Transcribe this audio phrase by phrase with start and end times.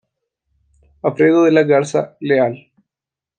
[1.03, 2.57] Alfredo de la Garza Leal.